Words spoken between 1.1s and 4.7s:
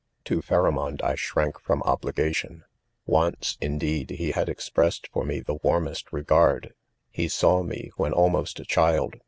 shrank from obligation 5 o^cgjindeed, be had